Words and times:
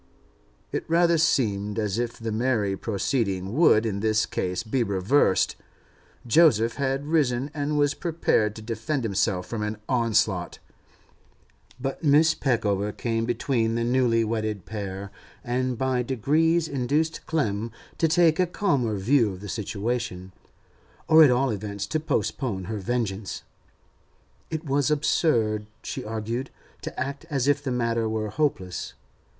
It 0.71 0.83
rather 0.89 1.19
seemed 1.19 1.77
as 1.77 1.99
if 1.99 2.17
the 2.17 2.31
merry 2.31 2.75
proceeding 2.75 3.53
would 3.53 3.85
in 3.85 3.99
this 3.99 4.25
case 4.25 4.63
be 4.63 4.81
reversed; 4.81 5.55
Joseph 6.25 6.77
had 6.77 7.05
risen, 7.05 7.51
and 7.53 7.77
was 7.77 7.93
prepared 7.93 8.55
to 8.55 8.63
defend 8.63 9.03
himself 9.03 9.45
from 9.45 9.61
an 9.61 9.77
onslaught. 9.87 10.57
But 11.79 12.01
Mrs. 12.01 12.39
Peckover 12.39 12.91
came 12.91 13.25
between 13.25 13.75
the 13.75 13.83
newly 13.83 14.23
wedded 14.23 14.65
pair, 14.65 15.11
and 15.43 15.77
by 15.77 16.01
degrees 16.01 16.67
induced 16.67 17.27
Clem 17.27 17.69
to 17.99 18.07
take 18.07 18.39
a 18.39 18.47
calmer 18.47 18.95
view 18.95 19.31
of 19.33 19.39
the 19.41 19.47
situation, 19.49 20.33
or 21.07 21.23
at 21.23 21.29
all 21.29 21.51
events 21.51 21.85
to 21.85 21.99
postpone 21.99 22.63
her 22.63 22.77
vengeance. 22.79 23.43
It 24.49 24.65
was 24.65 24.89
absurd, 24.89 25.67
she 25.83 26.03
argued, 26.03 26.49
to 26.81 26.99
act 26.99 27.27
as 27.29 27.47
if 27.47 27.61
the 27.61 27.69
matter 27.69 28.09
were 28.09 28.29
hopeless. 28.31 28.95